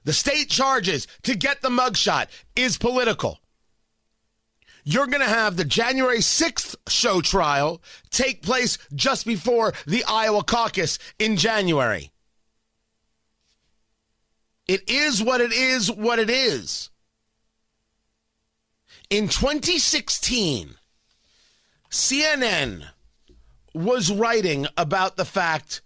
The 0.04 0.12
state 0.12 0.48
charges 0.48 1.06
to 1.22 1.36
get 1.36 1.62
the 1.62 1.68
mugshot 1.68 2.26
is 2.56 2.78
political. 2.78 3.38
You're 4.84 5.06
going 5.06 5.20
to 5.20 5.28
have 5.28 5.56
the 5.56 5.64
January 5.64 6.20
6th 6.20 6.74
show 6.88 7.20
trial 7.20 7.82
take 8.10 8.42
place 8.42 8.78
just 8.94 9.26
before 9.26 9.74
the 9.86 10.02
Iowa 10.04 10.42
caucus 10.42 10.98
in 11.18 11.36
January. 11.36 12.10
It 14.66 14.88
is 14.88 15.22
what 15.22 15.40
it 15.40 15.52
is, 15.52 15.90
what 15.90 16.18
it 16.18 16.30
is. 16.30 16.90
In 19.10 19.28
2016, 19.28 20.74
CNN 21.90 22.88
was 23.72 24.12
writing 24.12 24.66
about 24.76 25.16
the 25.16 25.24
fact 25.24 25.80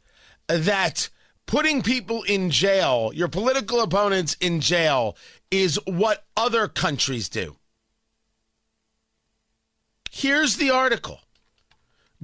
that 0.49 1.09
putting 1.47 1.83
people 1.83 2.25
in 2.25 2.51
jail, 2.51 3.13
your 3.15 3.29
political 3.29 3.81
opponents 3.81 4.37
in 4.41 4.61
jail, 4.61 5.17
is 5.53 5.79
what 5.85 6.25
other 6.37 6.67
countries 6.67 7.29
do. 7.29 7.55
Here's 10.11 10.57
the 10.57 10.71
article. 10.71 11.21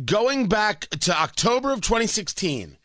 Going 0.04 0.48
back 0.48 0.88
to 0.90 1.16
October 1.16 1.72
of 1.72 1.80
2016, 1.80 2.76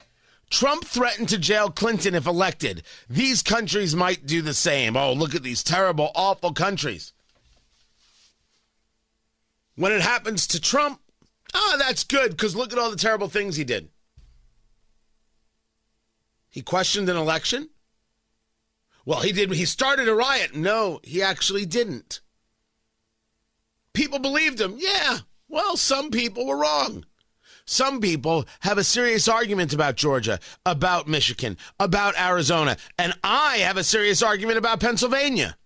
Trump 0.52 0.86
threatened 0.86 1.30
to 1.30 1.40
jail 1.40 1.72
Clinton 1.72 2.14
if 2.14 2.28
elected. 2.28 2.84
These 3.10 3.42
countries 3.42 3.96
might 3.96 4.28
do 4.28 4.44
the 4.44 4.54
same. 4.54 4.96
Oh, 4.96 5.14
look 5.14 5.34
at 5.34 5.42
these 5.42 5.64
terrible, 5.64 6.12
awful 6.14 6.54
countries. 6.54 7.12
When 9.76 9.92
it 9.92 10.02
happens 10.02 10.48
to 10.48 10.62
Trump, 10.62 11.00
oh, 11.54 11.76
that's 11.80 12.04
good 12.04 12.32
because 12.32 12.56
look 12.56 12.72
at 12.72 12.80
all 12.80 12.92
the 12.92 12.96
terrible 12.96 13.28
things 13.28 13.56
he 13.56 13.64
did. 13.64 13.90
He 16.50 16.62
questioned 16.62 17.10
an 17.10 17.18
election. 17.18 17.70
Well, 19.06 19.22
he 19.22 19.32
did. 19.32 19.52
He 19.52 19.66
started 19.66 20.08
a 20.08 20.14
riot. 20.14 20.56
No, 20.56 21.00
he 21.04 21.22
actually 21.22 21.66
didn't. 21.66 22.22
People 23.94 24.20
believed 24.20 24.62
him. 24.62 24.76
Yeah. 24.78 25.20
Well, 25.50 25.78
some 25.78 26.10
people 26.10 26.46
were 26.46 26.58
wrong. 26.58 27.06
Some 27.66 28.02
people 28.02 28.46
have 28.62 28.78
a 28.78 28.84
serious 28.84 29.28
argument 29.28 29.74
about 29.74 29.96
Georgia, 29.96 30.40
about 30.66 31.08
Michigan, 31.08 31.58
about 31.80 32.20
Arizona, 32.20 32.78
and 33.00 33.14
I 33.24 33.58
have 33.58 33.78
a 33.78 33.84
serious 33.84 34.22
argument 34.22 34.58
about 34.58 34.82
Pennsylvania. 34.82 35.58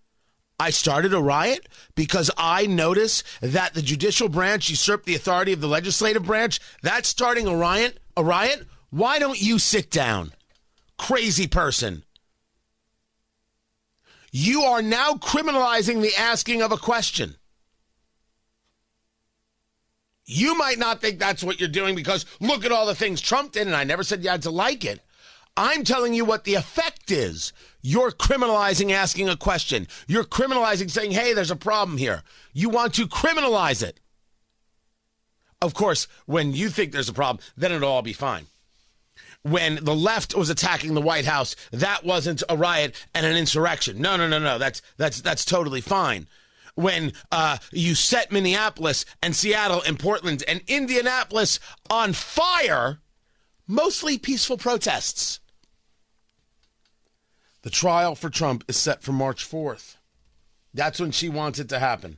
I 0.60 0.72
started 0.72 1.14
a 1.14 1.22
riot 1.22 1.68
because 1.94 2.32
I 2.36 2.66
notice 2.66 3.24
that 3.42 3.76
the 3.76 3.82
judicial 3.82 4.28
branch 4.28 4.70
usurped 4.70 5.06
the 5.06 5.16
authority 5.16 5.54
of 5.54 5.62
the 5.62 5.68
legislative 5.68 6.26
branch. 6.26 6.60
That's 6.82 7.08
starting 7.08 7.48
a 7.48 7.56
riot. 7.56 8.00
A 8.16 8.24
riot? 8.24 8.66
Why 8.90 9.20
don't 9.20 9.40
you 9.40 9.60
sit 9.60 9.92
down? 9.92 10.34
Crazy 10.98 11.48
person. 11.48 12.04
You 14.32 14.62
are 14.64 14.82
now 14.82 15.14
criminalizing 15.14 16.02
the 16.02 16.16
asking 16.18 16.64
of 16.64 16.72
a 16.72 16.78
question. 16.78 17.36
You 20.26 20.58
might 20.58 20.80
not 20.80 21.00
think 21.00 21.20
that's 21.20 21.44
what 21.44 21.60
you're 21.60 21.70
doing 21.70 21.96
because 21.96 22.26
look 22.42 22.66
at 22.66 22.72
all 22.72 22.86
the 22.86 22.96
things 22.96 23.22
Trump 23.22 23.54
did, 23.54 23.68
and 23.68 23.76
I 23.76 23.84
never 23.84 24.04
said 24.04 24.24
you 24.24 24.30
had 24.30 24.42
to 24.42 24.52
like 24.52 24.84
it. 24.84 25.00
I'm 25.58 25.84
telling 25.84 26.14
you 26.14 26.24
what 26.24 26.44
the 26.44 26.54
effect 26.54 27.12
is. 27.12 27.52
You're 27.82 28.12
criminalizing 28.12 28.92
asking 28.92 29.28
a 29.28 29.36
question. 29.36 29.88
You're 30.08 30.24
criminalizing 30.24 30.92
saying, 30.92 31.12
hey, 31.12 31.34
there's 31.34 31.52
a 31.52 31.56
problem 31.56 31.98
here. 31.98 32.22
You 32.54 32.70
want 32.70 32.94
to 32.94 33.08
criminalize 33.08 33.82
it. 33.82 34.00
Of 35.62 35.74
course, 35.74 36.08
when 36.28 36.54
you 36.54 36.70
think 36.70 36.92
there's 36.92 37.10
a 37.10 37.14
problem, 37.14 37.44
then 37.58 37.72
it'll 37.72 37.90
all 37.90 38.04
be 38.04 38.14
fine. 38.14 38.46
When 39.42 39.84
the 39.84 39.96
left 39.96 40.36
was 40.36 40.50
attacking 40.50 40.94
the 40.94 41.02
White 41.02 41.26
House, 41.26 41.56
that 41.72 42.06
wasn't 42.06 42.44
a 42.48 42.56
riot 42.56 42.94
and 43.16 43.26
an 43.26 43.36
insurrection. 43.36 44.00
No, 44.00 44.16
no, 44.16 44.28
no, 44.28 44.40
no. 44.40 44.60
That's 44.60 44.82
that's 44.98 45.22
that's 45.22 45.46
totally 45.46 45.82
fine 45.82 46.28
when 46.76 47.12
uh, 47.32 47.58
you 47.72 47.96
set 47.96 48.32
Minneapolis 48.32 49.04
and 49.24 49.36
Seattle 49.36 49.82
and 49.82 49.98
Portland 49.98 50.44
and 50.48 50.62
Indianapolis 50.68 51.60
on 51.90 52.14
fire, 52.14 53.00
mostly 53.68 54.20
peaceful 54.20 54.58
protests. 54.58 55.40
The 57.68 57.72
trial 57.72 58.16
for 58.16 58.30
Trump 58.30 58.64
is 58.70 58.78
set 58.78 59.04
for 59.04 59.12
March 59.12 59.46
4th. 59.46 59.98
That's 60.74 61.02
when 61.02 61.12
she 61.12 61.28
wants 61.28 61.60
it 61.60 61.68
to 61.68 61.80
happen. 61.80 62.16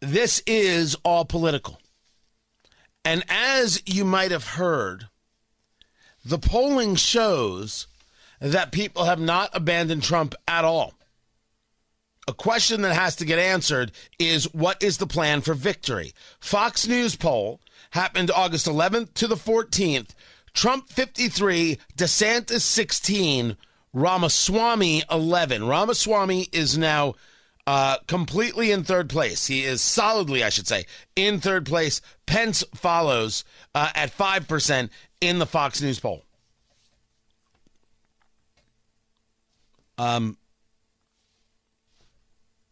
This 0.00 0.42
is 0.46 0.94
all 1.04 1.24
political. 1.24 1.80
And 3.02 3.24
as 3.30 3.82
you 3.86 4.04
might 4.04 4.30
have 4.30 4.46
heard, 4.46 5.08
the 6.22 6.36
polling 6.38 6.96
shows 6.96 7.86
that 8.40 8.72
people 8.72 9.04
have 9.04 9.18
not 9.18 9.48
abandoned 9.54 10.02
Trump 10.02 10.34
at 10.46 10.66
all 10.66 10.92
a 12.30 12.34
question 12.34 12.82
that 12.82 12.94
has 12.94 13.16
to 13.16 13.24
get 13.24 13.38
answered 13.38 13.90
is 14.18 14.44
what 14.54 14.82
is 14.82 14.98
the 14.98 15.06
plan 15.06 15.40
for 15.40 15.52
victory? 15.52 16.14
Fox 16.38 16.86
News 16.86 17.16
poll 17.16 17.60
happened 17.90 18.30
August 18.30 18.66
11th 18.66 19.14
to 19.14 19.26
the 19.26 19.34
14th. 19.34 20.10
Trump 20.54 20.88
53, 20.88 21.78
DeSantis 21.96 22.62
16, 22.62 23.56
Ramaswamy 23.92 25.02
11. 25.10 25.66
Ramaswamy 25.66 26.48
is 26.52 26.76
now 26.76 27.14
uh, 27.66 27.98
completely 28.06 28.72
in 28.72 28.84
third 28.84 29.08
place. 29.08 29.46
He 29.46 29.64
is 29.64 29.80
solidly, 29.80 30.42
I 30.42 30.48
should 30.48 30.66
say, 30.66 30.86
in 31.16 31.40
third 31.40 31.66
place. 31.66 32.00
Pence 32.26 32.64
follows 32.74 33.44
uh, 33.74 33.90
at 33.94 34.16
5% 34.16 34.90
in 35.20 35.38
the 35.38 35.46
Fox 35.46 35.80
News 35.80 36.00
poll. 36.00 36.24
Um, 39.98 40.38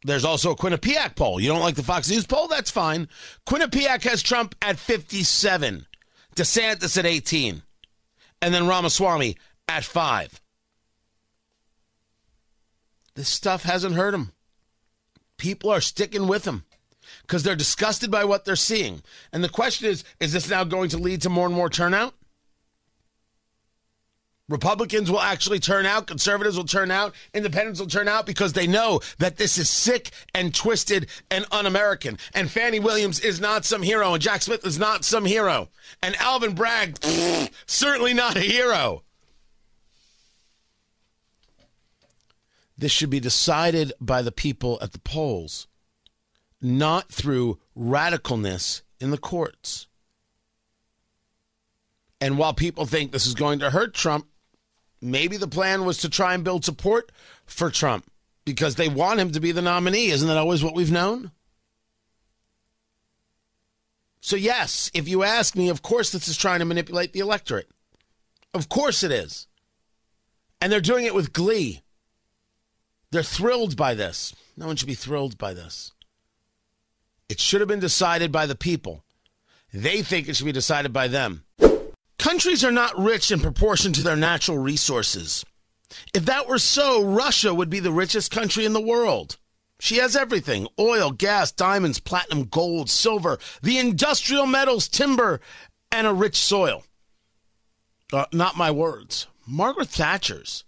there's 0.03 0.25
also 0.25 0.53
a 0.53 0.57
Quinnipiac 0.57 1.15
poll. 1.15 1.39
You 1.39 1.49
don't 1.49 1.61
like 1.61 1.75
the 1.75 1.83
Fox 1.83 2.09
News 2.09 2.27
poll? 2.27 2.49
That's 2.49 2.71
fine. 2.71 3.09
Quinnipiac 3.47 4.03
has 4.05 4.23
Trump 4.23 4.55
at 4.63 4.79
57, 4.79 5.87
DeSantis 6.35 6.97
at 6.97 7.05
18, 7.05 7.63
and 8.41 8.53
then 8.55 8.67
Ramaswamy 8.67 9.37
at 9.69 9.85
5. 9.85 10.41
This 13.15 13.29
stuff 13.29 13.65
hasn't 13.65 13.97
hurt 13.97 14.15
him. 14.15 14.33
People 15.39 15.71
are 15.71 15.81
sticking 15.81 16.29
with 16.29 16.45
him 16.45 16.65
because 17.23 17.43
they're 17.43 17.57
disgusted 17.57 18.11
by 18.11 18.25
what 18.25 18.45
they're 18.45 18.57
seeing. 18.57 19.03
And 19.33 19.43
the 19.43 19.49
question 19.49 19.89
is 19.89 20.05
is 20.21 20.33
this 20.33 20.49
now 20.49 20.65
going 20.65 20.89
to 20.91 20.99
lead 20.99 21.23
to 21.23 21.31
more 21.31 21.47
and 21.47 21.55
more 21.55 21.71
turnout? 21.71 22.15
Republicans 24.49 25.11
will 25.11 25.21
actually 25.21 25.61
turn 25.61 25.85
out, 25.85 26.07
conservatives 26.07 26.57
will 26.57 26.65
turn 26.65 26.91
out, 26.91 27.15
independents 27.35 27.81
will 27.81 27.87
turn 27.87 28.09
out 28.09 28.25
because 28.25 28.55
they 28.55 28.67
know 28.67 29.01
that 29.19 29.37
this 29.37 29.59
is 29.59 29.69
sick 29.69 30.11
and 30.35 30.55
twisted 30.55 31.07
and 31.31 31.45
un 31.53 31.67
American. 31.67 32.19
And 32.33 32.51
Fani 32.51 32.81
Willis 32.81 33.19
is 33.19 33.41
not 33.41 33.67
some 33.67 33.83
hero, 33.83 34.15
and 34.15 34.23
Jack 34.23 34.43
Smith 34.43 34.67
is 34.67 34.79
not 34.79 35.05
some 35.05 35.27
hero. 35.27 35.69
And 36.03 36.17
Alvin 36.17 36.55
Bragg, 36.55 36.99
certainly 37.67 38.15
not 38.15 38.37
a 38.37 38.41
hero. 38.41 39.03
This 42.79 42.93
should 42.93 43.11
be 43.11 43.21
decided 43.21 43.93
by 44.01 44.23
the 44.23 44.33
people 44.33 44.79
at 44.81 44.93
the 44.93 45.01
polls, 45.01 45.67
not 46.63 47.11
through 47.11 47.59
radicalness 47.77 48.83
in 48.99 49.11
the 49.11 49.19
courts. 49.19 49.89
And 52.21 52.39
while 52.39 52.55
people 52.55 52.87
think 52.87 53.13
this 53.13 53.27
is 53.27 53.35
going 53.35 53.59
to 53.59 53.71
hurt 53.71 53.95
Trump, 53.95 54.27
maybe 55.01 55.37
the 55.37 55.49
plan 55.49 55.85
was 55.85 55.99
to 55.99 56.09
try 56.09 56.35
and 56.35 56.45
build 56.45 56.65
support 56.65 57.13
for 57.47 57.71
Trump 57.71 58.11
because 58.45 58.75
they 58.77 58.89
want 58.89 59.21
him 59.21 59.31
to 59.33 59.41
be 59.41 59.53
the 59.53 59.63
nominee. 59.63 60.11
Isn't 60.11 60.29
that 60.29 60.37
always 60.37 60.65
what 60.65 60.75
we've 60.75 60.93
known? 60.93 61.31
So, 64.21 64.37
yes, 64.37 64.91
if 64.95 65.09
you 65.09 65.23
ask 65.23 65.55
me, 65.55 65.69
of 65.69 65.83
course, 65.83 66.11
this 66.11 66.29
is 66.29 66.37
trying 66.37 66.59
to 66.59 66.65
manipulate 66.65 67.13
the 67.13 67.21
electorate. 67.21 67.71
Of 68.53 68.69
course 68.69 69.03
it 69.03 69.11
is. 69.13 69.47
And 70.61 70.73
they're 70.73 70.81
doing 70.81 71.05
it 71.05 71.15
with 71.15 71.33
glee. 71.33 71.83
They're 73.11 73.23
thrilled 73.23 73.77
by 73.77 73.95
this. 73.95 74.35
No 74.57 74.67
one 74.67 74.77
should 74.77 74.89
be 74.89 74.95
thrilled 74.95 75.39
by 75.39 75.55
this. 75.55 75.93
It 77.29 77.41
should 77.41 77.61
have 77.61 77.69
been 77.69 77.81
decided 77.81 78.33
by 78.33 78.47
the 78.47 78.55
people. 78.55 79.05
They 79.73 80.03
think 80.03 80.29
it 80.29 80.37
should 80.37 80.47
be 80.47 80.53
decided 80.53 80.93
by 80.93 81.09
them. 81.09 81.45
Countries 82.29 82.63
are 82.63 82.71
not 82.71 82.99
rich 82.99 83.31
in 83.31 83.41
proportion 83.41 83.95
to 83.95 84.03
their 84.03 84.15
natural 84.15 84.59
resources. 84.59 85.47
If 86.13 86.27
that 86.27 86.47
were 86.47 86.59
so, 86.59 87.03
Russia 87.03 87.55
would 87.55 87.71
be 87.71 87.81
the 87.81 87.91
richest 87.91 88.31
country 88.31 88.67
in 88.67 88.75
the 88.75 88.83
world. 88.83 89.39
She 89.81 89.97
has 89.97 90.15
everything 90.15 90.69
oil, 90.79 91.11
gas, 91.11 91.51
diamonds, 91.51 92.01
platinum, 92.01 92.45
gold, 92.45 92.91
silver, 92.91 93.39
the 93.63 93.79
industrial 93.79 94.45
metals, 94.45 94.89
timber, 94.89 95.41
and 95.91 96.07
a 96.07 96.13
rich 96.13 96.37
soil. 96.37 96.85
Uh, 98.13 98.27
not 98.31 98.59
my 98.59 98.71
words. 98.71 99.27
Margaret 99.47 99.89
Thatcher's. 99.89 100.65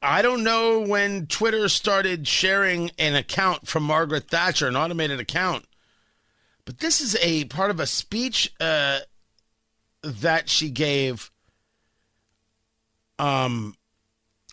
I 0.00 0.22
don't 0.22 0.44
know 0.44 0.78
when 0.78 1.26
Twitter 1.26 1.68
started 1.68 2.28
sharing 2.28 2.92
an 3.00 3.16
account 3.16 3.66
from 3.66 3.82
Margaret 3.82 4.30
Thatcher, 4.30 4.68
an 4.68 4.76
automated 4.76 5.18
account, 5.18 5.64
but 6.64 6.78
this 6.78 7.00
is 7.00 7.16
a 7.20 7.46
part 7.46 7.72
of 7.72 7.80
a 7.80 7.86
speech 7.86 8.54
uh, 8.60 9.00
that 10.02 10.48
she 10.48 10.70
gave. 10.70 11.30
Um, 13.18 13.76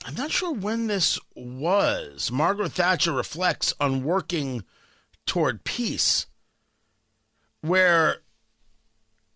I'm 0.05 0.15
not 0.15 0.31
sure 0.31 0.53
when 0.53 0.87
this 0.87 1.19
was. 1.35 2.31
Margaret 2.31 2.73
Thatcher 2.73 3.11
reflects 3.11 3.73
on 3.79 4.03
working 4.03 4.63
toward 5.25 5.63
peace, 5.63 6.27
where 7.61 8.17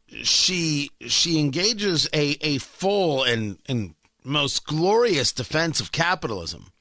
she 0.08 0.90
she 1.08 1.40
engages 1.40 2.08
a 2.14 2.38
a 2.42 2.60
full 2.60 3.24
and 3.24 3.58
and 3.68 3.96
most 4.24 4.66
glorious 4.66 5.32
defense 5.32 5.80
of 5.80 5.92
capitalism. 5.92 6.72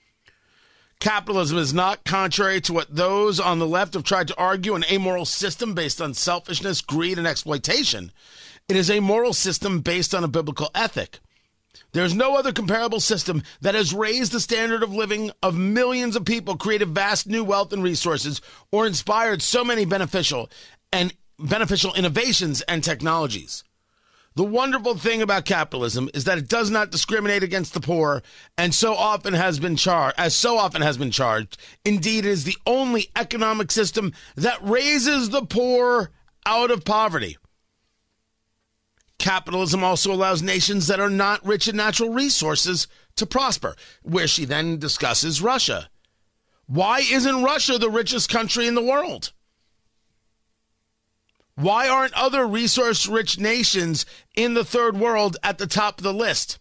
Capitalism 1.00 1.58
is 1.58 1.74
not 1.74 2.04
contrary 2.04 2.60
to 2.60 2.72
what 2.72 2.94
those 2.94 3.40
on 3.40 3.58
the 3.58 3.66
left 3.66 3.94
have 3.94 4.04
tried 4.04 4.28
to 4.28 4.38
argue 4.38 4.76
an 4.76 4.84
amoral 4.88 5.24
system 5.24 5.74
based 5.74 6.00
on 6.00 6.14
selfishness, 6.14 6.80
greed, 6.80 7.18
and 7.18 7.26
exploitation. 7.26 8.12
It 8.68 8.76
is 8.76 8.90
a 8.90 9.00
moral 9.00 9.32
system 9.32 9.80
based 9.80 10.14
on 10.14 10.24
a 10.24 10.28
biblical 10.28 10.70
ethic. 10.74 11.20
There's 11.92 12.14
no 12.14 12.36
other 12.36 12.52
comparable 12.52 13.00
system 13.00 13.42
that 13.60 13.74
has 13.74 13.92
raised 13.92 14.32
the 14.32 14.40
standard 14.40 14.82
of 14.82 14.94
living 14.94 15.30
of 15.42 15.56
millions 15.56 16.16
of 16.16 16.24
people, 16.24 16.56
created 16.56 16.88
vast 16.88 17.26
new 17.26 17.44
wealth 17.44 17.72
and 17.72 17.82
resources, 17.82 18.40
or 18.70 18.86
inspired 18.86 19.42
so 19.42 19.62
many 19.62 19.84
beneficial 19.84 20.50
and 20.90 21.12
beneficial 21.38 21.92
innovations 21.94 22.62
and 22.62 22.82
technologies. 22.82 23.64
The 24.34 24.44
wonderful 24.44 24.96
thing 24.96 25.20
about 25.20 25.44
capitalism 25.44 26.08
is 26.14 26.24
that 26.24 26.38
it 26.38 26.48
does 26.48 26.70
not 26.70 26.90
discriminate 26.90 27.42
against 27.42 27.74
the 27.74 27.80
poor 27.80 28.22
and 28.56 28.74
so 28.74 28.94
often 28.94 29.34
has 29.34 29.58
been 29.58 29.76
charged 29.76 30.18
as 30.18 30.34
so 30.34 30.56
often 30.56 30.80
has 30.80 30.96
been 30.96 31.10
charged. 31.10 31.58
Indeed, 31.84 32.24
it 32.24 32.30
is 32.30 32.44
the 32.44 32.56
only 32.66 33.10
economic 33.14 33.70
system 33.70 34.14
that 34.36 34.62
raises 34.62 35.28
the 35.28 35.44
poor 35.44 36.10
out 36.46 36.70
of 36.70 36.86
poverty. 36.86 37.36
Capitalism 39.22 39.84
also 39.84 40.12
allows 40.12 40.42
nations 40.42 40.88
that 40.88 40.98
are 40.98 41.08
not 41.08 41.46
rich 41.46 41.68
in 41.68 41.76
natural 41.76 42.12
resources 42.12 42.88
to 43.14 43.24
prosper, 43.24 43.76
where 44.02 44.26
she 44.26 44.44
then 44.44 44.78
discusses 44.78 45.40
Russia. 45.40 45.88
Why 46.66 47.04
isn't 47.08 47.44
Russia 47.44 47.78
the 47.78 47.88
richest 47.88 48.28
country 48.28 48.66
in 48.66 48.74
the 48.74 48.82
world? 48.82 49.32
Why 51.54 51.88
aren't 51.88 52.14
other 52.14 52.44
resource 52.44 53.06
rich 53.06 53.38
nations 53.38 54.06
in 54.34 54.54
the 54.54 54.64
third 54.64 54.98
world 54.98 55.36
at 55.44 55.58
the 55.58 55.68
top 55.68 55.98
of 55.98 56.04
the 56.04 56.12
list? 56.12 56.58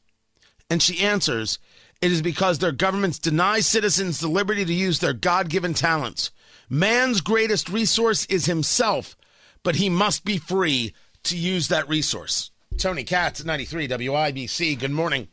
And 0.70 0.84
she 0.84 1.04
answers, 1.04 1.58
it 2.00 2.12
is 2.12 2.22
because 2.22 2.60
their 2.60 2.72
governments 2.72 3.18
deny 3.18 3.62
citizens 3.62 4.20
the 4.20 4.28
liberty 4.28 4.66
to 4.66 4.74
use 4.74 5.00
their 5.00 5.14
God 5.14 5.50
given 5.50 5.74
talents. 5.74 6.30
Man's 6.70 7.22
greatest 7.22 7.70
resource 7.70 8.26
is 8.28 8.46
himself, 8.46 9.18
but 9.64 9.78
he 9.78 9.90
must 9.90 10.24
be 10.24 10.38
free 10.38 10.94
to 11.24 11.36
use 11.36 11.68
that 11.70 11.90
resource. 11.90 12.51
Tony 12.78 13.04
Katz, 13.04 13.44
93 13.44 13.88
WIBC, 13.88 14.80
good 14.80 14.92
morning. 14.92 15.28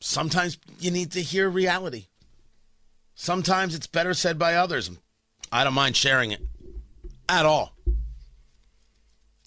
Sometimes 0.00 0.58
you 0.78 0.90
need 0.90 1.12
to 1.12 1.22
hear 1.22 1.48
reality. 1.50 2.06
Sometimes 3.14 3.74
it's 3.74 3.88
better 3.88 4.14
said 4.14 4.38
by 4.38 4.54
others. 4.54 4.90
I 5.50 5.64
don't 5.64 5.74
mind 5.74 5.96
sharing 5.96 6.30
it 6.30 6.40
at 7.28 7.44
all. 7.44 7.74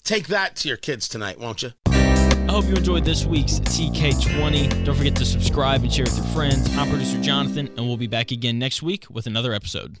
Take 0.04 0.26
that 0.28 0.56
to 0.56 0.68
your 0.68 0.76
kids 0.76 1.08
tonight, 1.08 1.38
won't 1.38 1.62
you? 1.62 1.70
I 1.86 2.46
hope 2.50 2.66
you 2.66 2.74
enjoyed 2.74 3.04
this 3.04 3.24
week's 3.24 3.60
TK20. 3.60 4.84
Don't 4.84 4.96
forget 4.96 5.16
to 5.16 5.24
subscribe 5.24 5.82
and 5.84 5.92
share 5.92 6.04
with 6.04 6.16
your 6.18 6.26
friends. 6.26 6.68
I'm 6.76 6.90
producer 6.90 7.20
Jonathan, 7.22 7.68
and 7.68 7.86
we'll 7.86 7.96
be 7.96 8.08
back 8.08 8.30
again 8.30 8.58
next 8.58 8.82
week 8.82 9.06
with 9.08 9.26
another 9.26 9.54
episode. 9.54 10.00